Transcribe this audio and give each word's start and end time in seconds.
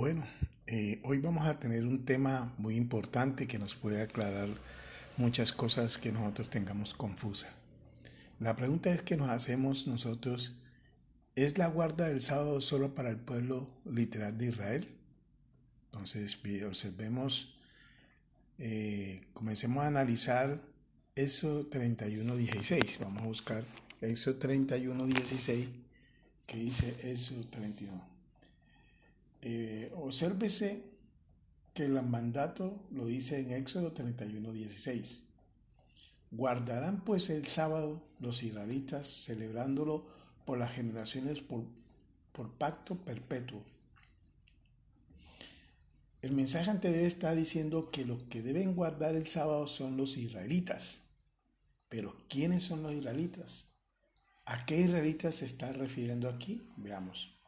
Bueno, 0.00 0.26
eh, 0.66 0.98
hoy 1.04 1.18
vamos 1.18 1.46
a 1.46 1.60
tener 1.60 1.84
un 1.84 2.06
tema 2.06 2.54
muy 2.56 2.74
importante 2.74 3.46
que 3.46 3.58
nos 3.58 3.74
puede 3.74 4.00
aclarar 4.00 4.48
muchas 5.18 5.52
cosas 5.52 5.98
que 5.98 6.10
nosotros 6.10 6.48
tengamos 6.48 6.94
confusas. 6.94 7.50
La 8.38 8.56
pregunta 8.56 8.90
es 8.94 9.02
que 9.02 9.18
nos 9.18 9.28
hacemos 9.28 9.86
nosotros, 9.86 10.56
¿es 11.34 11.58
la 11.58 11.66
guarda 11.66 12.08
del 12.08 12.22
sábado 12.22 12.62
solo 12.62 12.94
para 12.94 13.10
el 13.10 13.18
pueblo 13.18 13.68
literal 13.84 14.38
de 14.38 14.46
Israel? 14.46 14.88
Entonces, 15.92 16.38
observemos, 16.66 17.58
eh, 18.56 19.26
comencemos 19.34 19.84
a 19.84 19.88
analizar 19.88 20.62
eso 21.14 21.68
31.16. 21.68 23.00
Vamos 23.00 23.22
a 23.22 23.26
buscar 23.26 23.64
eso 24.00 24.38
31.16 24.38 25.68
que 26.46 26.56
dice 26.56 26.96
eso 27.02 27.34
31. 27.50 28.09
Eh, 29.42 29.90
obsérvese 29.94 30.84
que 31.72 31.84
el 31.84 32.02
mandato 32.02 32.86
lo 32.90 33.06
dice 33.06 33.38
en 33.40 33.52
Éxodo 33.52 33.92
31, 33.92 34.52
16. 34.52 35.22
Guardarán 36.30 37.04
pues 37.04 37.30
el 37.30 37.46
sábado 37.46 38.02
los 38.18 38.42
israelitas 38.42 39.06
celebrándolo 39.06 40.06
por 40.44 40.58
las 40.58 40.72
generaciones 40.72 41.40
por, 41.40 41.64
por 42.32 42.52
pacto 42.52 42.96
perpetuo. 42.96 43.62
El 46.22 46.32
mensaje 46.32 46.70
anterior 46.70 47.04
está 47.04 47.34
diciendo 47.34 47.90
que 47.90 48.04
los 48.04 48.22
que 48.24 48.42
deben 48.42 48.74
guardar 48.74 49.16
el 49.16 49.26
sábado 49.26 49.66
son 49.66 49.96
los 49.96 50.18
israelitas. 50.18 51.06
Pero 51.88 52.14
¿quiénes 52.28 52.62
son 52.62 52.82
los 52.82 52.92
israelitas? 52.92 53.72
¿A 54.44 54.66
qué 54.66 54.80
israelitas 54.80 55.36
se 55.36 55.46
está 55.46 55.72
refiriendo 55.72 56.28
aquí? 56.28 56.62
Veamos. 56.76 57.39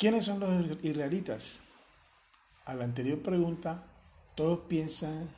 ¿Quiénes 0.00 0.24
son 0.24 0.40
los 0.40 0.82
israelitas? 0.82 1.60
A 2.64 2.74
la 2.74 2.84
anterior 2.84 3.20
pregunta, 3.20 3.84
todos 4.34 4.60
piensan 4.60 5.28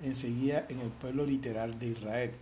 enseguida 0.00 0.66
en 0.68 0.80
el 0.80 0.90
pueblo 0.90 1.24
literal 1.24 1.78
de 1.78 1.86
Israel. 1.86 2.32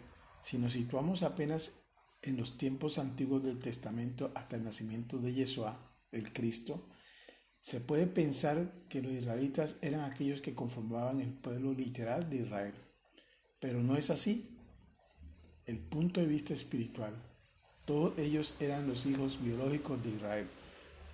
Si 0.41 0.57
nos 0.57 0.73
situamos 0.73 1.23
apenas 1.23 1.83
en 2.23 2.39
los 2.39 2.57
tiempos 2.57 2.97
antiguos 2.97 3.43
del 3.43 3.59
Testamento 3.59 4.33
hasta 4.35 4.57
el 4.57 4.65
nacimiento 4.65 5.19
de 5.19 5.35
Yeshua, 5.35 5.79
el 6.13 6.33
Cristo, 6.33 6.89
se 7.61 7.79
puede 7.79 8.07
pensar 8.07 8.73
que 8.89 9.03
los 9.03 9.13
israelitas 9.13 9.77
eran 9.83 10.11
aquellos 10.11 10.41
que 10.41 10.55
conformaban 10.55 11.21
el 11.21 11.35
pueblo 11.35 11.75
literal 11.75 12.31
de 12.31 12.37
Israel. 12.37 12.75
Pero 13.61 13.83
no 13.83 13.99
es 13.99 14.09
así. 14.09 14.57
El 15.67 15.79
punto 15.79 16.23
de 16.23 16.27
vista 16.27 16.55
espiritual, 16.55 17.15
todos 17.85 18.19
ellos 18.19 18.57
eran 18.61 18.87
los 18.87 19.05
hijos 19.05 19.43
biológicos 19.43 20.03
de 20.03 20.09
Israel 20.09 20.49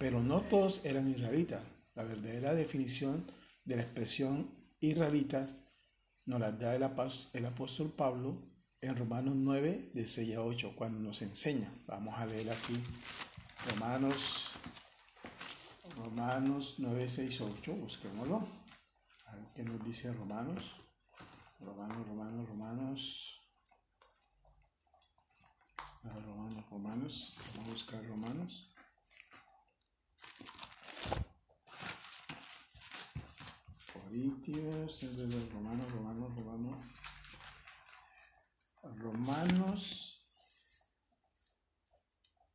pero 0.01 0.23
no 0.23 0.41
todos 0.41 0.83
eran 0.87 1.11
israelitas. 1.11 1.63
La 1.95 2.05
verdadera 2.05 2.55
definición 2.55 3.23
de 3.67 3.77
la 3.77 3.83
expresión 3.83 4.51
israelitas 4.81 5.57
nos 6.25 6.41
la 6.41 6.53
da 6.53 6.75
el, 6.75 6.85
apóstol 6.85 7.93
Pablo 7.95 8.35
en 8.81 8.97
Romanos 8.97 9.35
9, 9.37 9.91
de 9.93 10.07
6 10.07 10.37
a 10.37 10.43
8, 10.43 10.73
cuando 10.75 11.01
nos 11.01 11.21
enseña. 11.21 11.71
Vamos 11.87 12.19
a 12.19 12.25
leer 12.25 12.51
aquí 12.51 12.83
Romanos, 13.69 14.49
Romanos 15.95 16.77
9, 16.79 17.07
6, 17.07 17.41
8, 17.43 17.75
busquémoslo. 17.75 18.49
A 19.27 19.37
ver 19.37 19.45
qué 19.55 19.63
nos 19.65 19.85
dice 19.85 20.11
Romanos. 20.15 20.77
Romanos, 21.61 22.07
Romanos, 22.09 22.49
Romanos. 22.49 23.41
Romanos, 26.03 26.71
Romanos. 26.71 27.35
Vamos 27.55 27.69
a 27.69 27.71
buscar 27.71 28.07
Romanos. 28.07 28.71
Corintios, 34.11 35.17
de 35.17 35.27
los 35.29 35.53
romanos, 35.53 35.93
romanos, 35.93 36.35
romanos. 36.35 36.85
Romanos 38.97 40.27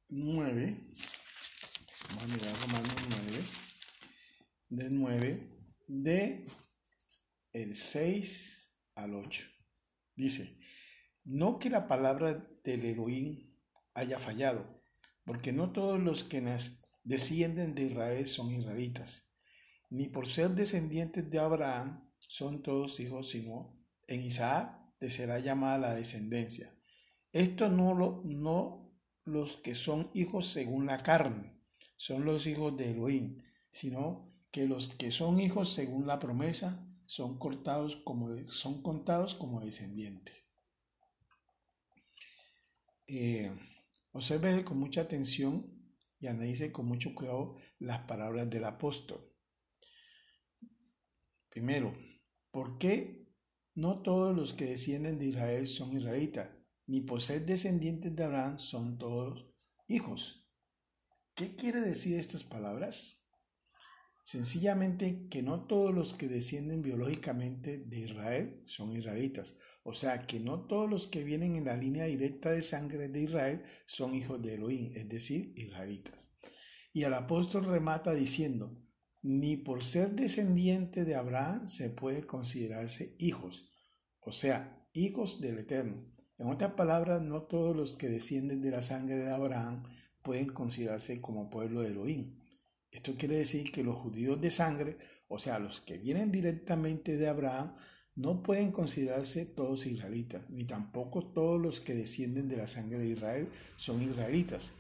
9. 0.09 0.91
Vamos 2.09 2.23
a 2.23 2.27
mirar 2.27 2.55
Romanos 2.59 2.95
9. 3.09 3.43
De 4.67 4.89
9. 4.89 5.49
De 5.87 6.45
el 7.53 7.73
6 7.73 8.75
al 8.95 9.15
8. 9.15 9.45
Dice, 10.17 10.59
no 11.23 11.57
que 11.57 11.69
la 11.69 11.87
palabra 11.87 12.45
del 12.65 12.83
Elohim 12.83 13.55
haya 13.93 14.19
fallado, 14.19 14.83
porque 15.23 15.53
no 15.53 15.71
todos 15.71 16.01
los 16.01 16.25
que 16.25 16.43
descienden 17.05 17.75
de 17.75 17.83
Israel 17.83 18.27
son 18.27 18.51
israelitas 18.51 19.25
ni 19.95 20.07
por 20.07 20.27
ser 20.27 20.49
descendientes 20.51 21.29
de 21.29 21.39
Abraham 21.39 22.11
son 22.17 22.61
todos 22.61 22.99
hijos, 22.99 23.29
sino 23.29 23.79
en 24.07 24.23
Isaac 24.23 24.77
te 24.99 25.09
será 25.09 25.39
llamada 25.39 25.77
la 25.77 25.95
descendencia. 25.95 26.75
Esto 27.31 27.69
no, 27.69 27.93
lo, 27.93 28.21
no 28.25 28.93
los 29.23 29.55
que 29.55 29.73
son 29.73 30.11
hijos 30.13 30.47
según 30.47 30.85
la 30.85 30.97
carne, 30.97 31.61
son 31.95 32.25
los 32.25 32.45
hijos 32.45 32.75
de 32.75 32.91
Elohim, 32.91 33.41
sino 33.71 34.33
que 34.51 34.67
los 34.67 34.89
que 34.89 35.11
son 35.11 35.39
hijos 35.39 35.73
según 35.73 36.07
la 36.07 36.19
promesa 36.19 36.85
son, 37.05 37.39
cortados 37.39 37.95
como, 37.97 38.29
son 38.49 38.81
contados 38.81 39.33
como 39.35 39.61
descendientes. 39.61 40.35
Eh, 43.07 43.51
observe 44.11 44.65
con 44.65 44.77
mucha 44.77 45.01
atención 45.01 45.71
y 46.19 46.27
analice 46.27 46.71
con 46.71 46.85
mucho 46.85 47.13
cuidado 47.13 47.55
las 47.79 47.99
palabras 48.07 48.49
del 48.49 48.65
apóstol. 48.65 49.34
Primero, 51.55 51.97
¿por 52.51 52.77
qué 52.77 53.29
no 53.75 54.01
todos 54.01 54.35
los 54.35 54.51
que 54.51 54.65
descienden 54.65 55.17
de 55.17 55.27
Israel 55.27 55.69
son 55.69 55.95
israelitas? 55.95 56.49
Ni 56.85 56.99
por 56.99 57.21
ser 57.21 57.45
descendientes 57.45 58.13
de 58.13 58.25
Abraham 58.25 58.59
son 58.59 58.97
todos 58.97 59.47
hijos. 59.87 60.45
¿Qué 61.33 61.55
quiere 61.55 61.79
decir 61.79 62.19
estas 62.19 62.43
palabras? 62.43 63.25
Sencillamente 64.21 65.29
que 65.29 65.43
no 65.43 65.65
todos 65.65 65.95
los 65.95 66.13
que 66.13 66.27
descienden 66.27 66.81
biológicamente 66.81 67.77
de 67.77 67.99
Israel 67.99 68.61
son 68.65 68.91
israelitas. 68.91 69.55
O 69.83 69.93
sea, 69.93 70.23
que 70.23 70.41
no 70.41 70.67
todos 70.67 70.89
los 70.89 71.07
que 71.07 71.23
vienen 71.23 71.55
en 71.55 71.63
la 71.63 71.77
línea 71.77 72.03
directa 72.03 72.51
de 72.51 72.63
sangre 72.63 73.07
de 73.07 73.21
Israel 73.21 73.63
son 73.87 74.13
hijos 74.13 74.41
de 74.41 74.55
Elohim, 74.55 74.91
es 74.93 75.07
decir, 75.07 75.53
israelitas. 75.55 76.33
Y 76.91 77.03
el 77.03 77.13
apóstol 77.13 77.63
remata 77.63 78.13
diciendo, 78.13 78.84
ni 79.25 79.57
por 79.57 79.83
ser 79.83 80.11
descendiente 80.11 81.03
de 81.03 81.15
Abraham 81.15 81.67
se 81.67 81.89
puede 81.89 82.27
considerarse 82.27 83.15
hijos, 83.17 83.67
o 84.19 84.31
sea, 84.31 84.87
hijos 84.93 85.41
del 85.41 85.57
Eterno. 85.57 86.05
En 86.37 86.45
otras 86.45 86.73
palabras, 86.73 87.23
no 87.23 87.41
todos 87.41 87.75
los 87.75 87.97
que 87.97 88.07
descienden 88.07 88.61
de 88.61 88.69
la 88.69 88.83
sangre 88.83 89.17
de 89.17 89.31
Abraham 89.31 89.81
pueden 90.21 90.49
considerarse 90.49 91.21
como 91.21 91.49
pueblo 91.49 91.81
de 91.81 91.87
Elohim. 91.87 92.39
Esto 92.91 93.15
quiere 93.17 93.37
decir 93.37 93.71
que 93.71 93.83
los 93.83 93.95
judíos 93.95 94.39
de 94.39 94.51
sangre, 94.51 94.99
o 95.27 95.39
sea, 95.39 95.57
los 95.57 95.81
que 95.81 95.97
vienen 95.97 96.31
directamente 96.31 97.17
de 97.17 97.27
Abraham, 97.27 97.73
no 98.13 98.43
pueden 98.43 98.71
considerarse 98.71 99.47
todos 99.47 99.87
israelitas, 99.87 100.47
ni 100.51 100.65
tampoco 100.65 101.25
todos 101.33 101.59
los 101.59 101.81
que 101.81 101.95
descienden 101.95 102.47
de 102.47 102.57
la 102.57 102.67
sangre 102.67 102.99
de 102.99 103.07
Israel 103.07 103.49
son 103.75 104.03
israelitas. 104.03 104.73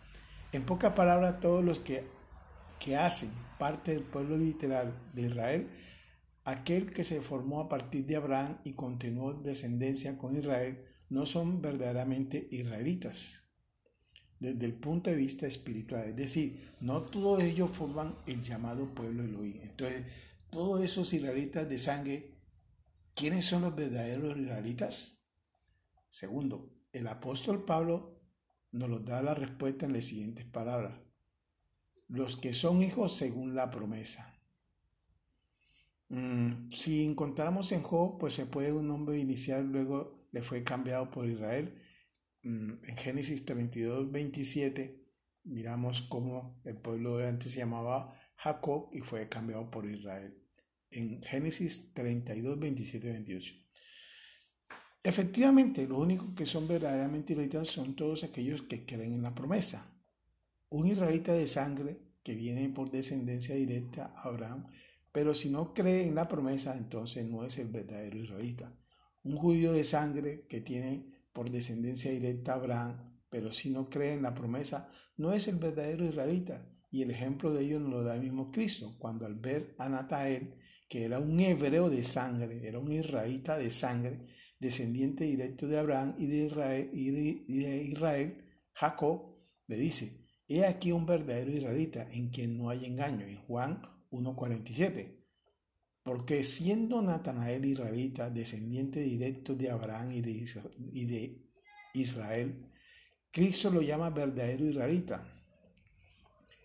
En 0.51 0.67
pocas 0.67 0.93
palabras, 0.93 1.39
todos 1.39 1.65
los 1.65 1.79
que 1.79 2.14
que 2.79 2.95
hacen 2.97 3.31
parte 3.57 3.91
del 3.91 4.03
pueblo 4.03 4.37
literal 4.37 4.93
de 5.13 5.23
Israel, 5.23 5.69
aquel 6.43 6.91
que 6.91 7.03
se 7.03 7.21
formó 7.21 7.61
a 7.61 7.69
partir 7.69 8.05
de 8.05 8.15
Abraham 8.15 8.59
y 8.63 8.73
continuó 8.73 9.33
descendencia 9.33 10.17
con 10.17 10.35
Israel, 10.35 10.85
no 11.09 11.25
son 11.25 11.61
verdaderamente 11.61 12.47
israelitas 12.51 13.41
desde 14.39 14.65
el 14.65 14.73
punto 14.73 15.09
de 15.09 15.15
vista 15.15 15.47
espiritual. 15.47 16.09
Es 16.09 16.15
decir, 16.15 16.75
no 16.79 17.03
todos 17.03 17.41
ellos 17.41 17.71
forman 17.71 18.17
el 18.27 18.41
llamado 18.41 18.93
pueblo 18.93 19.23
Elohim. 19.23 19.61
Entonces, 19.61 20.05
todos 20.51 20.83
esos 20.83 21.13
israelitas 21.13 21.67
de 21.67 21.79
sangre, 21.79 22.37
¿quiénes 23.13 23.45
son 23.45 23.63
los 23.63 23.75
verdaderos 23.75 24.37
israelitas? 24.37 25.25
Segundo, 26.09 26.73
el 26.91 27.07
apóstol 27.07 27.65
Pablo 27.65 28.21
nos 28.71 28.89
lo 28.89 28.99
da 28.99 29.23
la 29.23 29.33
respuesta 29.33 29.85
en 29.85 29.93
las 29.93 30.05
siguientes 30.05 30.45
palabras 30.45 31.04
los 32.07 32.37
que 32.37 32.53
son 32.53 32.83
hijos 32.83 33.15
según 33.15 33.55
la 33.55 33.71
promesa. 33.71 34.35
Mm, 36.09 36.69
si 36.69 37.03
encontramos 37.03 37.71
en 37.71 37.81
Job, 37.81 38.17
pues 38.19 38.33
se 38.33 38.45
puede 38.45 38.71
un 38.71 38.87
nombre 38.87 39.17
inicial, 39.17 39.71
luego 39.71 40.27
le 40.31 40.41
fue 40.43 40.63
cambiado 40.63 41.09
por 41.09 41.27
Israel. 41.27 41.81
Mm, 42.43 42.73
en 42.83 42.97
Génesis 42.97 43.45
32, 43.45 44.11
27, 44.11 45.03
miramos 45.45 46.03
cómo 46.03 46.61
el 46.63 46.77
pueblo 46.77 47.17
de 47.17 47.27
antes 47.27 47.51
se 47.51 47.59
llamaba 47.59 48.13
Jacob 48.37 48.89
y 48.93 49.01
fue 49.01 49.27
cambiado 49.29 49.69
por 49.71 49.85
Israel. 49.85 50.37
En 50.91 51.21
Génesis 51.23 51.93
32, 51.93 52.59
27, 52.59 53.09
28. 53.09 53.53
Efectivamente, 55.03 55.87
los 55.87 55.99
únicos 55.99 56.29
que 56.35 56.45
son 56.45 56.67
verdaderamente 56.67 57.33
israelitas 57.33 57.67
son 57.67 57.95
todos 57.95 58.23
aquellos 58.23 58.63
que 58.63 58.85
creen 58.85 59.13
en 59.13 59.21
la 59.21 59.35
promesa. 59.35 59.94
Un 60.75 60.87
israelita 60.87 61.31
de 61.31 61.47
sangre 61.47 62.01
que 62.21 62.35
viene 62.35 62.67
por 62.67 62.91
descendencia 62.91 63.55
directa 63.55 64.13
a 64.13 64.23
Abraham, 64.23 64.67
pero 65.13 65.33
si 65.33 65.49
no 65.49 65.73
cree 65.73 66.05
en 66.05 66.15
la 66.15 66.27
promesa, 66.27 66.75
entonces 66.75 67.25
no 67.25 67.45
es 67.45 67.57
el 67.59 67.69
verdadero 67.69 68.19
israelita. 68.19 68.77
Un 69.23 69.37
judío 69.37 69.71
de 69.71 69.85
sangre 69.85 70.45
que 70.49 70.59
tiene 70.59 71.29
por 71.31 71.49
descendencia 71.49 72.11
directa 72.11 72.51
a 72.51 72.55
Abraham, 72.55 73.21
pero 73.29 73.53
si 73.53 73.69
no 73.69 73.89
cree 73.89 74.15
en 74.15 74.23
la 74.23 74.33
promesa, 74.33 74.89
no 75.15 75.31
es 75.31 75.47
el 75.47 75.55
verdadero 75.55 76.03
israelita. 76.03 76.67
Y 76.91 77.03
el 77.03 77.11
ejemplo 77.11 77.53
de 77.53 77.63
ello 77.63 77.79
nos 77.79 77.91
lo 77.91 78.03
da 78.03 78.15
el 78.15 78.23
mismo 78.23 78.51
Cristo, 78.51 78.97
cuando 78.99 79.25
al 79.25 79.35
ver 79.35 79.75
a 79.77 79.87
Natael, 79.87 80.55
que 80.89 81.05
era 81.05 81.19
un 81.19 81.39
hebreo 81.39 81.89
de 81.89 82.03
sangre, 82.03 82.67
era 82.67 82.79
un 82.79 82.91
israelita 82.91 83.57
de 83.57 83.71
sangre, 83.71 84.27
descendiente 84.59 85.23
directo 85.23 85.67
de 85.67 85.77
Abraham 85.77 86.15
y 86.17 86.27
de 86.27 86.47
Israel, 86.47 86.89
y 86.91 87.59
de 87.61 87.77
Israel 87.81 88.43
Jacob, 88.73 89.37
le 89.67 89.77
dice, 89.77 90.24
He 90.47 90.65
aquí 90.65 90.91
un 90.91 91.05
verdadero 91.05 91.51
israelita 91.51 92.07
en 92.11 92.29
quien 92.29 92.57
no 92.57 92.69
hay 92.69 92.85
engaño, 92.85 93.25
en 93.25 93.37
Juan 93.37 93.81
1.47. 94.11 95.25
Porque 96.03 96.43
siendo 96.43 97.01
Natanael 97.01 97.65
israelita, 97.65 98.29
descendiente 98.29 98.99
directo 98.99 99.55
de 99.55 99.71
Abraham 99.71 100.11
y 100.11 100.21
de 100.21 101.41
Israel, 101.95 102.69
Cristo 103.31 103.71
lo 103.71 103.81
llama 103.81 104.11
verdadero 104.11 104.65
israelita. 104.65 105.27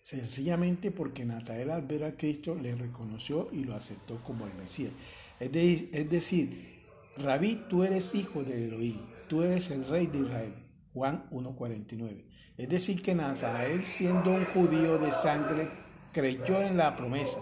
Sencillamente 0.01 0.91
porque 0.91 1.25
Natanael 1.25 1.71
al 1.71 1.81
ver 1.85 2.03
a 2.03 2.15
Cristo 2.15 2.55
le 2.55 2.75
reconoció 2.75 3.49
y 3.51 3.63
lo 3.63 3.75
aceptó 3.75 4.23
como 4.23 4.47
el 4.47 4.53
Mesías. 4.53 4.91
Es, 5.39 5.51
decir, 5.51 6.85
Rabí, 7.17 7.65
tú 7.67 7.83
eres 7.83 8.13
hijo 8.13 8.43
de 8.43 8.65
Elohim, 8.65 8.99
tú 9.27 9.41
eres 9.41 9.71
el 9.71 9.85
rey 9.85 10.07
de 10.07 10.19
Israel. 10.19 10.53
Juan 10.93 11.29
1.49. 11.31 12.23
Es 12.57 12.69
decir, 12.69 13.01
que 13.01 13.15
Natanael, 13.15 13.85
siendo 13.85 14.31
un 14.31 14.45
judío 14.45 14.97
de 14.97 15.11
sangre, 15.11 15.69
creyó 16.11 16.61
en 16.61 16.77
la 16.77 16.95
promesa, 16.95 17.39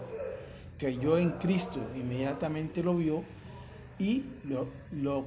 creyó 0.78 1.18
en 1.18 1.32
Cristo, 1.32 1.80
inmediatamente 1.94 2.82
lo 2.82 2.96
vio 2.96 3.22
y 3.98 4.24
lo, 4.44 4.68
lo 4.92 5.26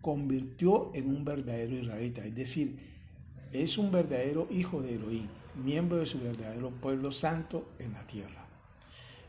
convirtió 0.00 0.90
en 0.94 1.08
un 1.08 1.24
verdadero 1.24 1.74
israelita. 1.76 2.24
Es 2.24 2.34
decir, 2.34 2.78
es 3.52 3.78
un 3.78 3.90
verdadero 3.90 4.46
hijo 4.50 4.82
de 4.82 4.94
Elohim, 4.94 5.28
miembro 5.64 5.98
de 5.98 6.06
su 6.06 6.20
verdadero 6.20 6.70
pueblo 6.70 7.12
santo 7.12 7.70
en 7.78 7.92
la 7.92 8.06
tierra. 8.06 8.46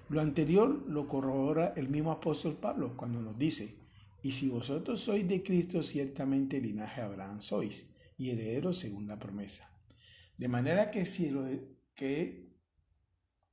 Lo 0.09 0.19
anterior 0.19 0.83
lo 0.87 1.07
corrobora 1.07 1.73
el 1.77 1.87
mismo 1.87 2.11
apóstol 2.11 2.55
Pablo 2.55 2.97
cuando 2.97 3.21
nos 3.21 3.37
dice, 3.37 3.75
y 4.23 4.31
si 4.31 4.49
vosotros 4.49 4.99
sois 4.99 5.27
de 5.27 5.41
Cristo, 5.41 5.81
ciertamente 5.81 6.59
linaje 6.59 7.01
Abraham 7.01 7.41
sois, 7.41 7.87
y 8.21 8.29
herederos 8.29 8.77
según 8.77 9.07
la 9.07 9.18
promesa. 9.18 9.68
De 10.38 10.47
manera 10.47 10.91
que 10.91 11.07
si 11.07 11.31
lo, 11.31 11.44
que, 11.95 12.56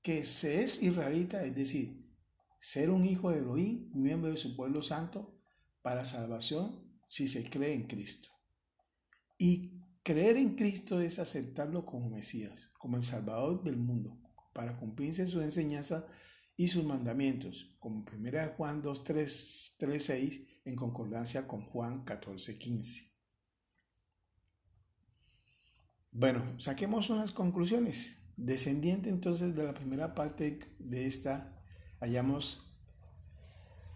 que 0.02 0.24
se 0.24 0.62
es 0.62 0.82
israelita, 0.82 1.42
es 1.42 1.54
decir, 1.54 2.06
ser 2.58 2.90
un 2.90 3.06
hijo 3.06 3.30
de 3.30 3.38
Elohim, 3.38 3.90
miembro 3.94 4.30
de 4.30 4.36
su 4.36 4.54
pueblo 4.54 4.82
santo, 4.82 5.40
para 5.80 6.04
salvación 6.04 6.84
si 7.08 7.28
se 7.28 7.48
cree 7.48 7.72
en 7.72 7.86
Cristo. 7.86 8.28
Y 9.38 9.80
creer 10.02 10.36
en 10.36 10.54
Cristo 10.54 11.00
es 11.00 11.18
aceptarlo 11.18 11.86
como 11.86 12.10
Mesías, 12.10 12.70
como 12.78 12.98
el 12.98 13.04
Salvador 13.04 13.64
del 13.64 13.78
mundo, 13.78 14.20
para 14.52 14.76
cumplirse 14.76 15.26
su 15.26 15.40
enseñanza 15.40 16.06
y 16.58 16.68
sus 16.68 16.84
mandamientos, 16.84 17.74
como 17.78 18.04
1 18.12 18.54
Juan 18.54 18.82
2, 18.82 19.04
3, 19.04 19.76
3, 19.78 20.04
6, 20.04 20.42
en 20.66 20.76
concordancia 20.76 21.48
con 21.48 21.62
Juan 21.62 22.04
14, 22.04 22.58
15. 22.58 23.07
Bueno, 26.10 26.58
saquemos 26.58 27.10
unas 27.10 27.32
conclusiones. 27.32 28.18
Descendiente 28.36 29.10
entonces 29.10 29.54
de 29.54 29.64
la 29.64 29.74
primera 29.74 30.14
parte 30.14 30.60
de 30.78 31.06
esta, 31.06 31.60
hallamos 32.00 32.64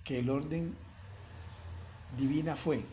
que 0.05 0.19
el 0.19 0.31
orden 0.31 0.75
divina 2.17 2.57
fue. 2.57 2.85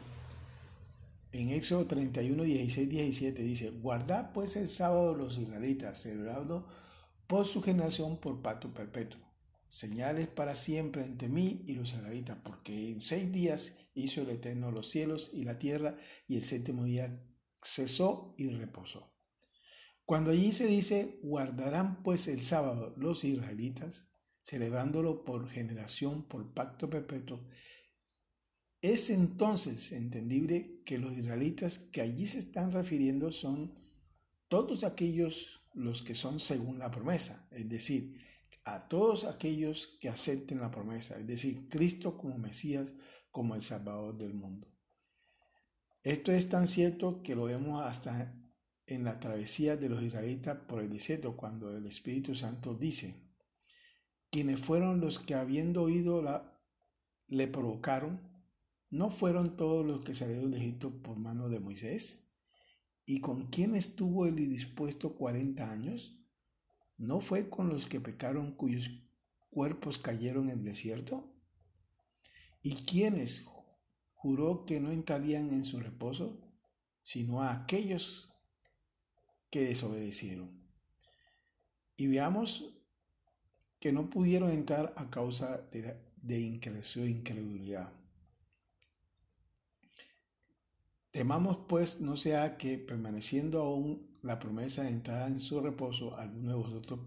En 1.31 1.49
Éxodo 1.49 1.85
31, 1.85 2.43
16, 2.43 2.89
17 2.89 3.43
dice, 3.43 3.69
guardad 3.71 4.31
pues 4.33 4.55
el 4.55 4.67
sábado 4.67 5.13
los 5.13 5.37
israelitas, 5.37 6.01
celebrado 6.01 6.67
por 7.27 7.45
su 7.45 7.61
generación 7.61 8.17
por 8.17 8.41
pacto 8.41 8.73
perpetuo. 8.73 9.19
Señales 9.67 10.27
para 10.27 10.55
siempre 10.55 11.05
entre 11.05 11.29
mí 11.29 11.63
y 11.67 11.73
los 11.73 11.93
israelitas, 11.93 12.37
porque 12.43 12.89
en 12.89 13.01
seis 13.01 13.31
días 13.31 13.77
hizo 13.93 14.21
el 14.21 14.29
Eterno 14.29 14.71
los 14.71 14.89
cielos 14.89 15.31
y 15.33 15.43
la 15.43 15.59
tierra, 15.59 15.97
y 16.27 16.37
el 16.37 16.43
séptimo 16.43 16.85
día 16.85 17.21
cesó 17.63 18.33
y 18.37 18.49
reposó. 18.49 19.13
Cuando 20.05 20.31
allí 20.31 20.51
se 20.51 20.65
dice, 20.65 21.19
guardarán 21.21 22.01
pues 22.01 22.27
el 22.27 22.41
sábado 22.41 22.95
los 22.97 23.23
israelitas, 23.23 24.09
celebrándolo 24.43 25.23
por 25.23 25.49
generación, 25.49 26.27
por 26.27 26.53
pacto 26.53 26.89
perpetuo, 26.89 27.45
es 28.81 29.09
entonces 29.09 29.91
entendible 29.91 30.81
que 30.85 30.97
los 30.97 31.13
israelitas 31.13 31.77
que 31.77 32.01
allí 32.01 32.25
se 32.25 32.39
están 32.39 32.71
refiriendo 32.71 33.31
son 33.31 33.77
todos 34.47 34.83
aquellos 34.83 35.61
los 35.73 36.01
que 36.01 36.15
son 36.15 36.39
según 36.39 36.79
la 36.79 36.89
promesa, 36.89 37.47
es 37.51 37.69
decir, 37.69 38.17
a 38.63 38.87
todos 38.87 39.25
aquellos 39.25 39.97
que 40.01 40.09
acepten 40.09 40.59
la 40.59 40.71
promesa, 40.71 41.17
es 41.19 41.27
decir, 41.27 41.69
Cristo 41.69 42.17
como 42.17 42.37
Mesías, 42.37 42.93
como 43.31 43.55
el 43.55 43.61
Salvador 43.61 44.17
del 44.17 44.33
mundo. 44.33 44.67
Esto 46.03 46.31
es 46.31 46.47
tan 46.47 46.67
cierto 46.67 47.21
que 47.23 47.35
lo 47.35 47.45
vemos 47.45 47.85
hasta 47.85 48.35
en 48.87 49.03
la 49.03 49.19
travesía 49.19 49.77
de 49.77 49.89
los 49.89 50.01
israelitas 50.01 50.57
por 50.67 50.81
el 50.81 50.89
desierto, 50.89 51.35
cuando 51.35 51.75
el 51.75 51.85
Espíritu 51.85 52.35
Santo 52.35 52.73
dice, 52.73 53.15
quienes 54.31 54.59
fueron 54.59 55.01
los 55.01 55.19
que 55.19 55.35
habiendo 55.35 55.83
oído 55.83 56.21
la, 56.21 56.59
le 57.27 57.47
provocaron, 57.47 58.21
¿no 58.89 59.11
fueron 59.11 59.57
todos 59.57 59.85
los 59.85 60.01
que 60.03 60.13
salieron 60.13 60.51
de 60.51 60.57
Egipto 60.57 61.01
por 61.03 61.17
mano 61.17 61.49
de 61.49 61.59
Moisés? 61.59 62.31
¿Y 63.05 63.21
con 63.21 63.47
quién 63.47 63.75
estuvo 63.75 64.25
el 64.25 64.35
dispuesto 64.35 65.15
cuarenta 65.15 65.69
años? 65.69 66.19
¿No 66.97 67.21
fue 67.21 67.49
con 67.49 67.69
los 67.69 67.87
que 67.87 67.99
pecaron 67.99 68.55
cuyos 68.55 68.89
cuerpos 69.49 69.97
cayeron 69.97 70.49
en 70.49 70.59
el 70.59 70.63
desierto? 70.63 71.35
¿Y 72.61 72.75
quiénes 72.75 73.45
juró 74.21 74.65
que 74.65 74.81
no 74.81 74.91
entrarían 74.91 75.49
en 75.51 75.63
su 75.63 75.79
reposo, 75.79 76.37
sino 77.03 77.41
a 77.41 77.53
aquellos 77.53 78.29
que 79.49 79.63
desobedecieron. 79.63 80.51
Y 81.95 82.07
veamos 82.07 82.75
que 83.79 83.93
no 83.93 84.09
pudieron 84.09 84.51
entrar 84.51 84.93
a 84.97 85.09
causa 85.09 85.61
de, 85.71 85.95
de 86.21 86.39
incredulidad. 86.39 87.93
Temamos 91.11 91.59
pues 91.69 92.01
no 92.01 92.17
sea 92.17 92.57
que 92.57 92.77
permaneciendo 92.77 93.61
aún 93.61 94.19
la 94.21 94.37
promesa 94.37 94.83
de 94.83 94.89
entrar 94.89 95.31
en 95.31 95.39
su 95.39 95.61
reposo, 95.61 96.17
alguno 96.17 96.49
de 96.49 96.57
vosotros 96.57 96.99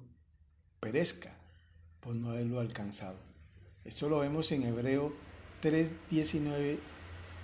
perezca 0.81 1.37
por 2.01 2.15
no 2.15 2.31
haberlo 2.31 2.59
alcanzado. 2.59 3.19
Esto 3.85 4.09
lo 4.09 4.21
vemos 4.21 4.51
en 4.51 4.63
Hebreo 4.63 5.13
3.19 5.61 6.79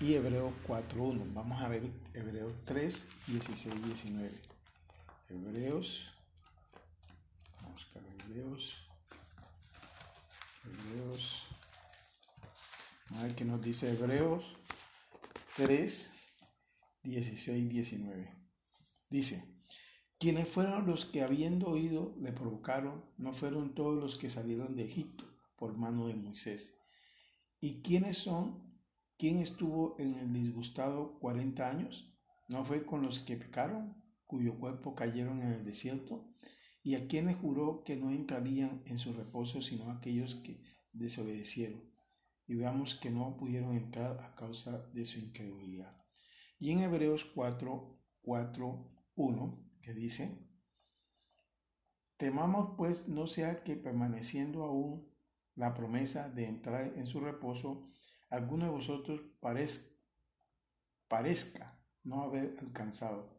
y 0.00 0.14
Hebreo 0.14 0.52
4.1. 0.67 1.33
Vamos 1.35 1.61
a 1.61 1.69
ver 1.69 1.90
Hebreo 2.14 2.55
3, 2.64 3.09
16, 3.26 3.85
19. 3.85 4.31
Hebreos. 5.28 6.12
Vamos 7.57 7.71
a 7.71 7.73
buscar 7.73 8.02
Hebreos. 8.26 8.76
Hebreos. 10.64 11.45
A 13.17 13.23
ver 13.23 13.35
qué 13.35 13.45
nos 13.45 13.61
dice 13.61 13.90
Hebreos 13.90 14.45
3, 15.57 16.11
16, 17.02 17.69
19. 17.69 18.33
Dice, 19.11 19.45
quienes 20.19 20.49
fueron 20.49 20.87
los 20.87 21.07
que 21.07 21.23
habiendo 21.23 21.69
oído 21.69 22.14
le 22.21 22.33
provocaron, 22.33 23.05
no 23.17 23.33
fueron 23.33 23.75
todos 23.75 24.00
los 24.00 24.17
que 24.17 24.31
salieron 24.31 24.76
de 24.76 24.85
Egipto 24.85 25.25
por 25.57 25.76
mano 25.76 26.07
de 26.07 26.14
Moisés. 26.14 26.78
¿Y 27.61 27.83
quiénes 27.83 28.19
son? 28.19 28.67
¿Quién 29.18 29.40
estuvo 29.40 29.96
en 29.98 30.14
el 30.14 30.32
disgustado 30.32 31.18
40 31.18 31.68
años? 31.68 32.16
¿No 32.48 32.64
fue 32.64 32.87
con 32.87 33.02
los 33.02 33.18
que 33.18 33.37
pecaron? 33.37 33.98
cuyo 34.28 34.58
cuerpo 34.60 34.94
cayeron 34.94 35.40
en 35.40 35.52
el 35.52 35.64
desierto, 35.64 36.30
y 36.82 36.94
a 36.94 37.08
quienes 37.08 37.37
juró 37.37 37.82
que 37.82 37.96
no 37.96 38.12
entrarían 38.12 38.82
en 38.87 38.98
su 38.98 39.12
reposo 39.12 39.60
sino 39.62 39.90
aquellos 39.90 40.37
que 40.37 40.62
desobedecieron, 40.92 41.82
y 42.46 42.54
veamos 42.54 42.94
que 42.94 43.10
no 43.10 43.37
pudieron 43.37 43.75
entrar 43.75 44.20
a 44.20 44.34
causa 44.37 44.87
de 44.92 45.06
su 45.06 45.18
incredulidad. 45.18 45.96
Y 46.58 46.72
en 46.72 46.80
Hebreos 46.80 47.25
4, 47.25 47.98
4, 48.20 48.90
1, 49.16 49.70
que 49.80 49.94
dice, 49.94 50.46
Temamos 52.18 52.75
pues 52.76 53.08
no 53.08 53.26
sea 53.26 53.62
que 53.62 53.76
permaneciendo 53.76 54.64
aún 54.64 55.08
la 55.54 55.72
promesa 55.72 56.28
de 56.28 56.46
entrar 56.46 56.92
en 56.96 57.06
su 57.06 57.20
reposo, 57.20 57.90
alguno 58.30 58.66
de 58.66 58.70
vosotros 58.70 59.20
parezca, 59.40 59.90
parezca 61.08 61.80
no 62.04 62.23
haber 62.23 62.54
alcanzado. 62.61 63.38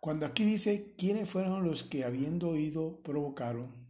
Cuando 0.00 0.26
aquí 0.26 0.44
dice 0.44 0.94
quiénes 0.96 1.28
fueron 1.28 1.64
los 1.64 1.82
que 1.82 2.04
habiendo 2.04 2.50
oído 2.50 3.02
provocaron, 3.02 3.88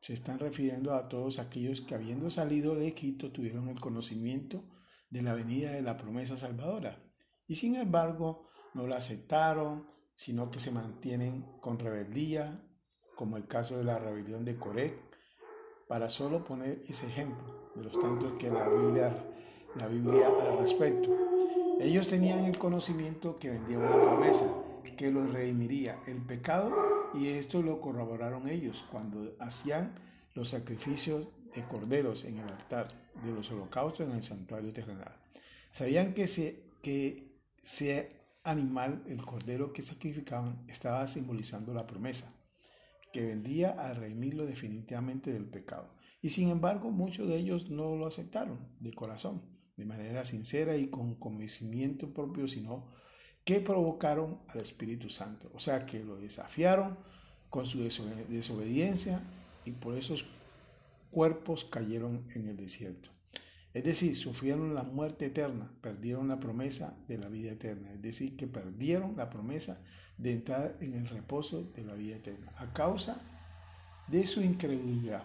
se 0.00 0.14
están 0.14 0.38
refiriendo 0.38 0.94
a 0.94 1.08
todos 1.08 1.38
aquellos 1.38 1.80
que 1.80 1.94
habiendo 1.94 2.30
salido 2.30 2.74
de 2.74 2.88
Egipto 2.88 3.30
tuvieron 3.30 3.68
el 3.68 3.80
conocimiento 3.80 4.64
de 5.10 5.22
la 5.22 5.34
venida 5.34 5.72
de 5.72 5.82
la 5.82 5.96
promesa 5.96 6.36
salvadora. 6.36 7.02
Y 7.46 7.56
sin 7.56 7.76
embargo 7.76 8.48
no 8.74 8.86
la 8.86 8.96
aceptaron, 8.96 9.86
sino 10.14 10.50
que 10.50 10.60
se 10.60 10.70
mantienen 10.70 11.42
con 11.60 11.78
rebeldía, 11.78 12.64
como 13.16 13.36
el 13.36 13.46
caso 13.46 13.76
de 13.76 13.84
la 13.84 13.98
rebelión 13.98 14.44
de 14.44 14.56
Coré, 14.56 15.07
para 15.88 16.10
solo 16.10 16.44
poner 16.44 16.80
ese 16.88 17.06
ejemplo 17.06 17.72
de 17.74 17.84
los 17.84 17.98
tantos 17.98 18.34
que 18.38 18.50
la 18.50 18.68
Biblia, 18.68 19.24
la 19.76 19.88
Biblia 19.88 20.28
al 20.28 20.58
respecto. 20.58 21.10
Ellos 21.80 22.08
tenían 22.08 22.44
el 22.44 22.58
conocimiento 22.58 23.36
que 23.36 23.50
vendía 23.50 23.78
una 23.78 23.92
promesa, 23.92 24.46
que 24.96 25.10
los 25.10 25.32
redimiría 25.32 25.98
el 26.06 26.18
pecado, 26.18 26.72
y 27.14 27.28
esto 27.28 27.62
lo 27.62 27.80
corroboraron 27.80 28.48
ellos 28.48 28.84
cuando 28.90 29.34
hacían 29.38 29.94
los 30.34 30.50
sacrificios 30.50 31.28
de 31.54 31.62
corderos 31.64 32.24
en 32.24 32.38
el 32.38 32.48
altar 32.48 32.88
de 33.24 33.32
los 33.32 33.50
holocaustos 33.50 34.08
en 34.08 34.14
el 34.14 34.22
santuario 34.22 34.72
terrenal. 34.72 35.16
Sabían 35.72 36.14
que, 36.14 36.26
se, 36.26 36.64
que 36.82 37.38
ese 37.62 38.10
animal, 38.44 39.02
el 39.08 39.24
cordero 39.24 39.72
que 39.72 39.82
sacrificaban, 39.82 40.64
estaba 40.68 41.06
simbolizando 41.08 41.72
la 41.72 41.86
promesa, 41.86 42.32
que 43.12 43.24
vendía 43.24 43.70
a 43.70 43.94
redimirlo 43.94 44.46
definitivamente 44.46 45.32
del 45.32 45.46
pecado. 45.46 45.90
Y 46.20 46.30
sin 46.30 46.50
embargo, 46.50 46.90
muchos 46.90 47.28
de 47.28 47.36
ellos 47.36 47.70
no 47.70 47.96
lo 47.96 48.06
aceptaron 48.06 48.58
de 48.80 48.92
corazón, 48.92 49.42
de 49.76 49.84
manera 49.84 50.24
sincera 50.24 50.76
y 50.76 50.88
con 50.88 51.14
convencimiento 51.14 52.12
propio, 52.12 52.48
sino 52.48 52.92
que 53.44 53.60
provocaron 53.60 54.40
al 54.48 54.60
Espíritu 54.60 55.08
Santo. 55.08 55.50
O 55.54 55.60
sea, 55.60 55.86
que 55.86 56.04
lo 56.04 56.16
desafiaron 56.16 56.98
con 57.48 57.64
su 57.64 57.82
desobediencia 57.82 59.22
y 59.64 59.72
por 59.72 59.96
esos 59.96 60.26
cuerpos 61.10 61.64
cayeron 61.64 62.26
en 62.34 62.48
el 62.48 62.56
desierto. 62.56 63.10
Es 63.74 63.84
decir, 63.84 64.16
sufrieron 64.16 64.74
la 64.74 64.82
muerte 64.82 65.26
eterna, 65.26 65.70
perdieron 65.80 66.28
la 66.28 66.40
promesa 66.40 66.96
de 67.06 67.18
la 67.18 67.28
vida 67.28 67.52
eterna. 67.52 67.92
Es 67.92 68.02
decir, 68.02 68.36
que 68.36 68.46
perdieron 68.46 69.16
la 69.16 69.28
promesa 69.28 69.82
de 70.16 70.32
entrar 70.32 70.76
en 70.80 70.94
el 70.94 71.06
reposo 71.06 71.64
de 71.64 71.84
la 71.84 71.94
vida 71.94 72.16
eterna 72.16 72.52
a 72.56 72.72
causa 72.72 73.20
de 74.08 74.26
su 74.26 74.42
incredulidad. 74.42 75.24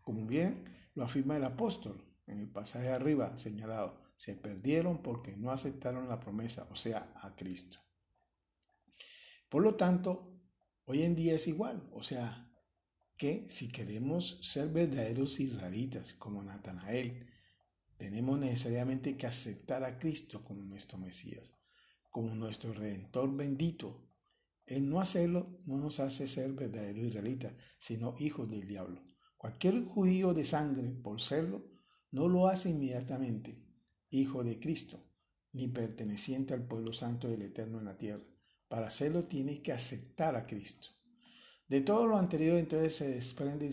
Como 0.00 0.26
bien 0.26 0.64
lo 0.94 1.04
afirma 1.04 1.36
el 1.36 1.44
apóstol 1.44 2.02
en 2.26 2.40
el 2.40 2.48
pasaje 2.48 2.88
arriba 2.88 3.36
señalado, 3.36 4.00
se 4.16 4.34
perdieron 4.34 5.02
porque 5.02 5.36
no 5.36 5.50
aceptaron 5.50 6.08
la 6.08 6.20
promesa, 6.20 6.66
o 6.70 6.76
sea, 6.76 7.12
a 7.16 7.34
Cristo. 7.36 7.78
Por 9.48 9.62
lo 9.62 9.74
tanto, 9.74 10.40
hoy 10.86 11.02
en 11.02 11.14
día 11.14 11.34
es 11.34 11.46
igual, 11.46 11.88
o 11.92 12.02
sea, 12.02 12.50
que 13.16 13.46
si 13.48 13.68
queremos 13.68 14.38
ser 14.42 14.68
verdaderos 14.68 15.38
israelitas 15.40 16.14
como 16.14 16.42
Natanael, 16.42 17.31
tenemos 18.02 18.36
necesariamente 18.36 19.16
que 19.16 19.28
aceptar 19.28 19.84
a 19.84 19.96
Cristo 19.96 20.42
como 20.42 20.64
nuestro 20.64 20.98
Mesías, 20.98 21.54
como 22.10 22.34
nuestro 22.34 22.72
Redentor 22.72 23.32
bendito. 23.36 24.08
El 24.66 24.90
no 24.90 25.00
hacerlo 25.00 25.60
no 25.66 25.78
nos 25.78 26.00
hace 26.00 26.26
ser 26.26 26.52
verdaderos 26.52 27.04
israelitas, 27.04 27.54
sino 27.78 28.16
hijos 28.18 28.50
del 28.50 28.66
diablo. 28.66 29.04
Cualquier 29.36 29.84
judío 29.84 30.34
de 30.34 30.44
sangre, 30.44 30.90
por 30.90 31.20
serlo, 31.20 31.64
no 32.10 32.26
lo 32.26 32.48
hace 32.48 32.70
inmediatamente 32.70 33.64
hijo 34.10 34.42
de 34.42 34.58
Cristo, 34.58 35.06
ni 35.52 35.68
perteneciente 35.68 36.54
al 36.54 36.66
pueblo 36.66 36.92
santo 36.92 37.28
del 37.28 37.42
Eterno 37.42 37.78
en 37.78 37.84
la 37.84 37.98
tierra. 37.98 38.26
Para 38.66 38.88
hacerlo 38.88 39.28
tiene 39.28 39.62
que 39.62 39.70
aceptar 39.70 40.34
a 40.34 40.44
Cristo. 40.44 40.88
De 41.68 41.82
todo 41.82 42.08
lo 42.08 42.18
anterior 42.18 42.58
entonces 42.58 42.96
se 42.96 43.08
desprende 43.08 43.70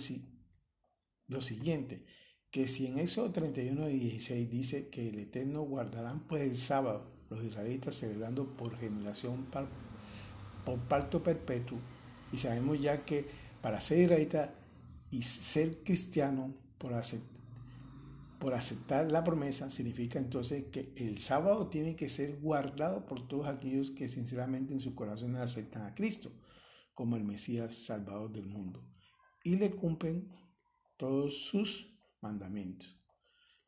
lo 1.25 1.41
siguiente, 1.41 2.05
que 2.51 2.67
si 2.67 2.87
en 2.87 2.99
Éxodo 2.99 3.31
31 3.31 3.89
y 3.89 3.99
16 3.99 4.49
dice 4.49 4.89
que 4.89 5.09
el 5.09 5.19
Eterno 5.19 5.61
guardarán 5.61 6.21
pues 6.27 6.43
el 6.43 6.55
sábado, 6.55 7.11
los 7.29 7.43
israelitas 7.43 7.95
celebrando 7.95 8.55
por 8.57 8.77
generación, 8.77 9.47
por 10.65 10.79
parto 10.87 11.21
perpetuo, 11.21 11.77
y 12.31 12.37
sabemos 12.37 12.81
ya 12.81 13.05
que 13.05 13.25
para 13.61 13.81
ser 13.81 13.99
israelita 13.99 14.55
y 15.11 15.21
ser 15.23 15.83
cristiano, 15.83 16.53
por, 16.77 16.93
por 18.39 18.53
aceptar 18.53 19.11
la 19.11 19.23
promesa, 19.23 19.69
significa 19.69 20.17
entonces 20.17 20.65
que 20.71 20.93
el 20.95 21.19
sábado 21.19 21.67
tiene 21.67 21.95
que 21.95 22.09
ser 22.09 22.39
guardado 22.39 23.05
por 23.05 23.27
todos 23.27 23.47
aquellos 23.47 23.91
que 23.91 24.07
sinceramente 24.07 24.73
en 24.73 24.79
su 24.79 24.95
corazón 24.95 25.35
aceptan 25.35 25.85
a 25.85 25.93
Cristo 25.93 26.31
como 26.95 27.15
el 27.15 27.23
Mesías 27.23 27.75
Salvador 27.75 28.31
del 28.31 28.47
mundo. 28.47 28.83
Y 29.43 29.55
le 29.55 29.71
cumplen 29.71 30.29
todos 30.97 31.47
sus 31.47 31.88
mandamientos, 32.21 32.95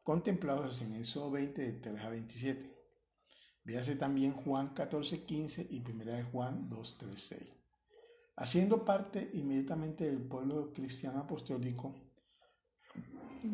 contemplados 0.04 0.82
en 0.82 0.96
Éxodo 0.96 1.32
20, 1.32 1.62
de 1.62 1.74
3 1.74 2.00
a 2.02 2.10
27. 2.10 2.82
Véase 3.64 3.96
también 3.96 4.34
Juan 4.34 4.74
14, 4.74 5.26
15 5.26 5.68
y 5.70 5.80
1 5.80 6.06
de 6.06 6.24
Juan 6.24 6.68
2, 6.68 6.98
3, 6.98 7.22
6. 7.22 7.54
Haciendo 8.38 8.84
parte 8.86 9.30
inmediatamente 9.34 10.06
del 10.06 10.22
pueblo 10.22 10.72
cristiano 10.74 11.20
apostólico, 11.20 11.94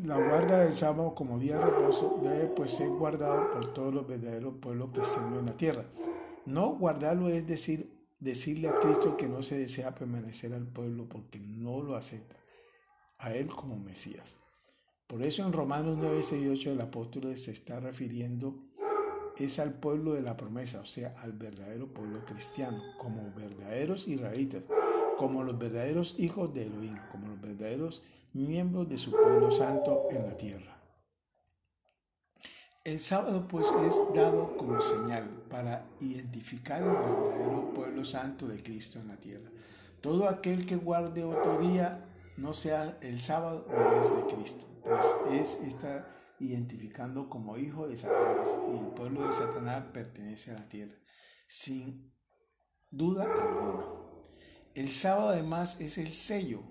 la 0.04 0.18
guarda 0.18 0.60
del 0.60 0.76
sábado 0.76 1.16
como 1.16 1.40
día 1.40 1.58
de 1.58 1.66
reposo 1.66 2.20
debe 2.22 2.48
pues 2.48 2.72
ser 2.72 2.90
guardado 2.90 3.52
por 3.54 3.74
todos 3.74 3.94
los 3.94 4.08
verdaderos 4.08 4.56
pueblos 4.62 4.92
cristianos 4.94 5.40
en 5.40 5.46
la 5.46 5.58
tierra. 5.58 5.86
No 6.46 6.76
guardarlo 6.76 7.30
es 7.30 7.48
decir, 7.48 8.06
decirle 8.20 8.70
a 8.70 8.80
Cristo 8.80 9.18
que 9.18 9.28
no 9.28 9.44
se 9.44 9.58
desea 9.58 9.96
permanecer 9.96 10.54
al 10.54 10.68
pueblo 10.68 11.08
porque 11.10 11.40
no 11.40 11.82
lo 11.82 11.96
acepta 11.96 12.36
a 13.18 13.34
él 13.34 13.48
como 13.48 13.78
Mesías. 13.78 14.38
Por 15.08 15.24
eso 15.24 15.46
en 15.46 15.54
Romanos 15.54 15.98
9, 15.98 16.22
6 16.22 16.44
y 16.44 16.50
8 16.50 16.72
el 16.74 16.82
apóstol 16.82 17.38
se 17.38 17.52
está 17.52 17.80
refiriendo 17.80 18.68
es 19.38 19.60
al 19.60 19.74
pueblo 19.74 20.14
de 20.14 20.22
la 20.22 20.36
promesa, 20.36 20.82
o 20.82 20.86
sea, 20.86 21.16
al 21.20 21.32
verdadero 21.32 21.88
pueblo 21.88 22.26
cristiano, 22.26 22.82
como 22.98 23.32
verdaderos 23.36 24.08
israelitas, 24.08 24.64
como 25.18 25.44
los 25.44 25.58
verdaderos 25.58 26.16
hijos 26.18 26.54
de 26.54 26.66
Elohim, 26.66 26.98
como 27.12 27.28
los 27.28 27.40
verdaderos 27.40 28.04
miembros 28.34 28.90
de 28.90 28.98
su 28.98 29.12
pueblo 29.12 29.52
santo 29.52 30.08
en 30.12 30.24
la 30.24 30.36
tierra. 30.36 30.78
El 32.84 33.00
sábado 33.00 33.48
pues 33.48 33.68
es 33.86 34.04
dado 34.14 34.58
como 34.58 34.82
señal 34.82 35.30
para 35.50 35.86
identificar 36.00 36.82
el 36.82 36.90
verdadero 36.90 37.74
pueblo 37.74 38.04
santo 38.04 38.48
de 38.48 38.62
Cristo 38.62 39.00
en 39.00 39.08
la 39.08 39.18
tierra. 39.18 39.50
Todo 40.02 40.28
aquel 40.28 40.66
que 40.66 40.78
guarde 40.78 41.24
otro 41.24 41.60
día, 41.60 42.06
no 42.38 42.54
sea 42.54 42.98
el 43.02 43.20
sábado, 43.20 43.66
no 43.70 44.02
es 44.02 44.16
de 44.16 44.36
Cristo 44.36 44.67
pues 44.84 45.06
es 45.32 45.68
está 45.68 46.18
identificando 46.40 47.30
como 47.30 47.58
hijo 47.58 47.88
de 47.88 47.98
Satanás 47.98 48.58
y 48.72 48.78
el 48.78 48.88
pueblo 48.88 49.26
de 49.26 49.34
Satanás 49.34 49.86
pertenece 49.94 50.52
a 50.52 50.56
la 50.56 50.70
tierra, 50.70 50.96
sin 51.48 52.14
duda 52.92 53.24
alguna. 53.24 53.86
El 54.76 54.92
sábado 54.92 55.30
además 55.30 55.82
es 55.82 55.98
el 55.98 56.12
sello 56.12 56.62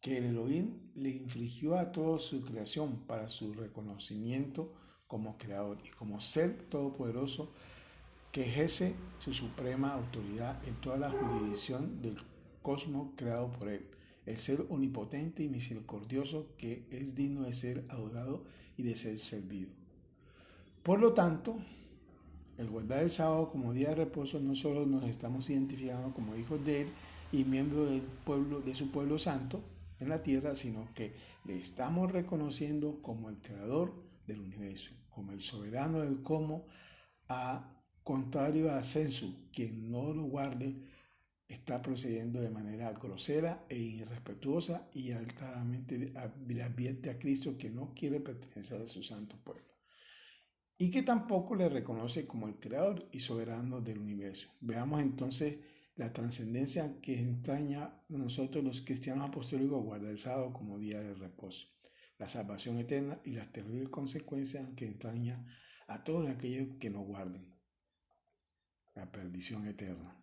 que 0.00 0.18
el 0.18 0.24
Elohim 0.24 0.90
le 0.94 1.10
infligió 1.10 1.78
a 1.78 1.92
toda 1.92 2.18
su 2.18 2.42
creación 2.42 3.06
para 3.06 3.28
su 3.28 3.54
reconocimiento 3.54 4.74
como 5.06 5.36
creador 5.38 5.78
y 5.84 5.90
como 5.90 6.20
ser 6.20 6.68
todopoderoso 6.68 7.52
que 8.32 8.46
ejerce 8.46 8.94
su 9.18 9.32
suprema 9.32 9.94
autoridad 9.94 10.62
en 10.66 10.80
toda 10.80 10.98
la 10.98 11.10
jurisdicción 11.10 12.00
del 12.00 12.16
cosmos 12.62 13.12
creado 13.16 13.50
por 13.50 13.68
él 13.68 13.99
el 14.30 14.38
ser 14.38 14.64
omnipotente 14.68 15.42
y 15.42 15.48
misericordioso 15.48 16.54
que 16.56 16.86
es 16.90 17.14
digno 17.14 17.42
de 17.42 17.52
ser 17.52 17.84
adorado 17.88 18.44
y 18.76 18.82
de 18.82 18.96
ser 18.96 19.18
servido. 19.18 19.70
Por 20.82 21.00
lo 21.00 21.12
tanto, 21.12 21.58
el 22.56 22.68
guardar 22.68 23.02
el 23.02 23.10
sábado 23.10 23.50
como 23.50 23.72
día 23.72 23.90
de 23.90 23.96
reposo 23.96 24.40
no 24.40 24.54
solo 24.54 24.86
nos 24.86 25.04
estamos 25.04 25.50
identificando 25.50 26.14
como 26.14 26.36
hijos 26.36 26.64
de 26.64 26.82
Él 26.82 26.88
y 27.32 27.44
miembros 27.44 27.90
del 27.90 28.02
pueblo, 28.02 28.60
de 28.60 28.74
su 28.74 28.90
pueblo 28.90 29.18
santo 29.18 29.62
en 29.98 30.08
la 30.08 30.22
tierra, 30.22 30.54
sino 30.54 30.88
que 30.94 31.14
le 31.44 31.58
estamos 31.58 32.10
reconociendo 32.10 33.02
como 33.02 33.28
el 33.28 33.38
creador 33.38 33.92
del 34.26 34.40
universo, 34.40 34.92
como 35.10 35.32
el 35.32 35.42
soberano 35.42 36.00
del 36.00 36.22
cómo, 36.22 36.66
a 37.28 37.76
contrario 38.02 38.72
a 38.72 38.82
Censu, 38.82 39.50
quien 39.52 39.90
no 39.90 40.12
lo 40.12 40.24
guarde 40.24 40.89
está 41.50 41.82
procediendo 41.82 42.40
de 42.40 42.50
manera 42.50 42.92
grosera 42.92 43.66
e 43.68 43.76
irrespetuosa 43.76 44.88
y 44.94 45.10
altamente 45.12 46.12
advierte 46.16 47.10
a 47.10 47.18
Cristo 47.18 47.58
que 47.58 47.70
no 47.70 47.92
quiere 47.92 48.20
pertenecer 48.20 48.80
a 48.80 48.86
su 48.86 49.02
santo 49.02 49.36
pueblo 49.42 49.70
y 50.78 50.90
que 50.90 51.02
tampoco 51.02 51.54
le 51.56 51.68
reconoce 51.68 52.26
como 52.26 52.48
el 52.48 52.58
creador 52.58 53.06
y 53.12 53.20
soberano 53.20 53.80
del 53.80 53.98
universo. 53.98 54.48
Veamos 54.60 55.02
entonces 55.02 55.58
la 55.96 56.12
trascendencia 56.12 57.00
que 57.02 57.18
entraña 57.18 58.00
nosotros 58.08 58.64
los 58.64 58.80
cristianos 58.80 59.28
apostólicos 59.28 59.84
sábado 60.16 60.52
como 60.52 60.78
día 60.78 61.00
de 61.00 61.14
reposo, 61.14 61.66
la 62.16 62.28
salvación 62.28 62.78
eterna 62.78 63.20
y 63.24 63.32
las 63.32 63.52
terribles 63.52 63.90
consecuencias 63.90 64.70
que 64.76 64.86
entraña 64.86 65.44
a 65.86 66.02
todos 66.04 66.30
aquellos 66.30 66.78
que 66.78 66.90
no 66.90 67.00
guarden. 67.02 67.50
la 68.94 69.10
perdición 69.10 69.66
eterna. 69.66 70.19